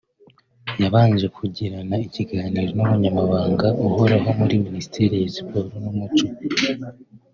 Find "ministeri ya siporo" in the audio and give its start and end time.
4.65-5.71